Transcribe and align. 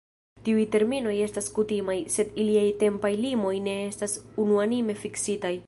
Tiuj 0.45 0.61
terminoj 0.75 1.13
estas 1.25 1.49
kutimaj, 1.57 1.97
sed 2.15 2.33
iliaj 2.45 2.65
tempaj 2.85 3.13
limoj 3.27 3.55
ne 3.69 3.77
estas 3.93 4.19
unuanime 4.45 5.01
fiksitaj. 5.07 5.55